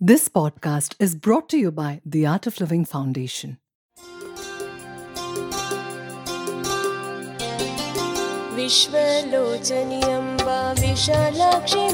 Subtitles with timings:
[0.00, 3.56] This podcast is brought to you by the Art of Living Foundation.
[8.56, 11.86] विश्वलोचनि अम्बा विशालाक्षि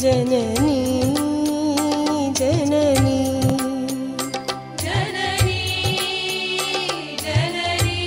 [0.00, 0.80] जननी
[2.38, 3.20] जननी।
[4.84, 5.62] जननी
[7.24, 8.02] जननी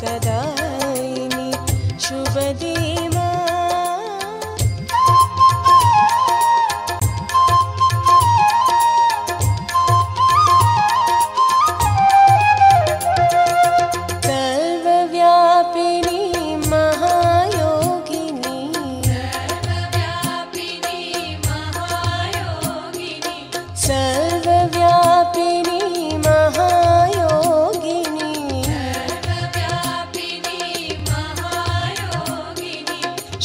[0.00, 0.59] कदा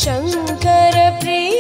[0.04, 1.55] शङ्करप्रिय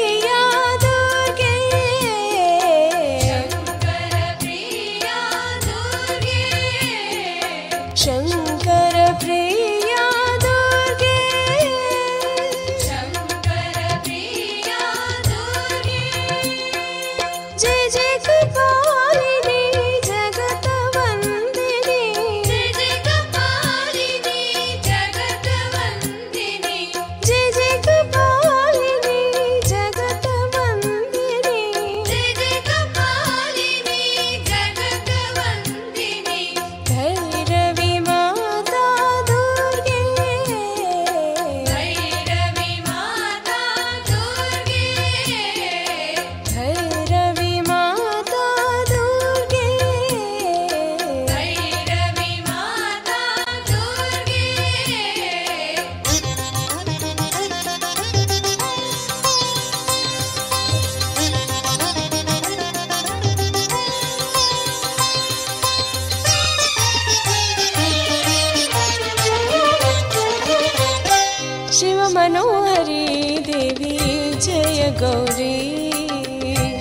[72.15, 73.05] मनोहरि
[73.45, 73.95] देवी
[74.45, 75.57] जय गौरी।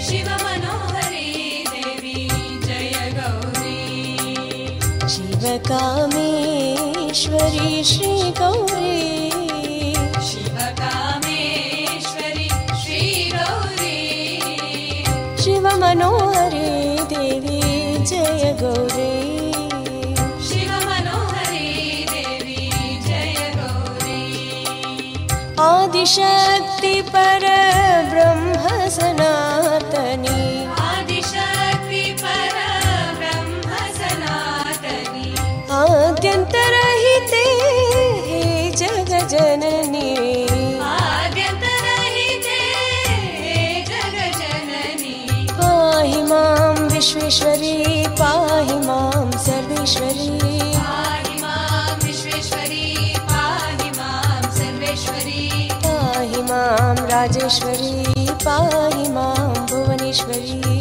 [0.06, 1.30] शिव मनोहरी
[1.70, 2.18] देवी
[2.66, 3.80] जय गौरी।
[5.14, 6.12] शिवकामेश्वरी
[7.84, 9.00] श्रीगौरी
[10.28, 11.28] शिवकामेश्वरी
[12.84, 14.00] श्रीगौरी
[15.44, 16.70] शिवमनोहरी
[17.14, 17.62] देवी
[18.06, 19.23] जय गौरी।
[25.94, 28.54] आदिशक्ति परब्रह्म
[28.94, 30.40] सनातनी
[30.84, 35.28] आदिशक्ति परब्रह्म सनातनी
[35.76, 37.44] आद्यन्तरहिते
[38.26, 38.42] हे
[38.80, 40.10] जगजननी।
[40.90, 42.58] आद्यन्तरहिते
[43.92, 47.83] जगजननी। पाहि मां विश्वेश्वरी
[57.12, 60.80] राजेश्वरी पाहि मां भुवनेश्वरी